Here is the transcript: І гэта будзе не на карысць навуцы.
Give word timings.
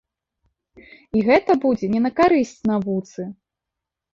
І 1.19 1.21
гэта 1.27 1.51
будзе 1.65 1.91
не 1.97 2.01
на 2.07 2.11
карысць 2.21 2.57
навуцы. 2.71 3.21